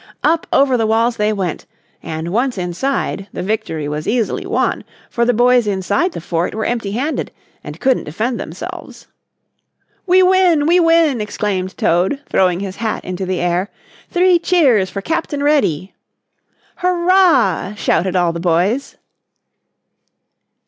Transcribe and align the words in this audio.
Up 0.23 0.47
over 0.51 0.77
the 0.77 0.87
walls 0.87 1.17
they 1.17 1.31
went 1.31 1.67
and 2.01 2.29
once 2.29 2.57
inside 2.57 3.27
the 3.33 3.43
victory 3.43 3.87
was 3.87 4.07
easily 4.07 4.47
won 4.47 4.83
for 5.11 5.25
the 5.25 5.31
boys 5.33 5.67
inside 5.67 6.13
the 6.13 6.19
fort 6.21 6.55
were 6.55 6.65
empty 6.65 6.93
handed 6.93 7.29
and 7.63 7.79
couldn't 7.79 8.05
defend 8.05 8.39
themselves. 8.39 9.05
"We 10.07 10.23
win, 10.23 10.65
we 10.65 10.79
win!" 10.79 11.21
exclaimed 11.21 11.77
Toad, 11.77 12.19
throwing 12.27 12.61
his 12.61 12.77
hat 12.77 13.05
into 13.05 13.27
the 13.27 13.41
air. 13.41 13.69
"Three 14.09 14.39
cheers 14.39 14.89
for 14.89 15.03
Captain 15.03 15.43
Reddy!" 15.43 15.93
"Hurrah!" 16.77 17.75
shouted 17.75 18.15
all 18.15 18.33
the 18.33 18.39
boys. 18.39 18.97